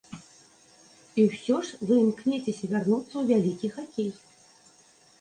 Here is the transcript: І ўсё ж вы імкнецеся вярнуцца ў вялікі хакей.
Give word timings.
І 1.19 1.25
ўсё 1.27 1.59
ж 1.69 1.91
вы 1.91 1.99
імкнецеся 2.05 2.65
вярнуцца 2.75 3.13
ў 3.17 3.23
вялікі 3.31 3.67
хакей. 3.79 4.11